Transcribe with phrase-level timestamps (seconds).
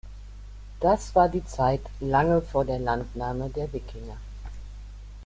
[0.79, 4.17] Das war die Zeit lange vor der Landnahme der Wikinger.